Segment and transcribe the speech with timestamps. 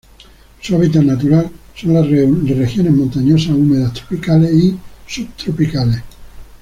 [0.61, 4.77] Su hábitat natural son las regiones montañosas húmedas tropicales y
[5.07, 6.01] subtropicales.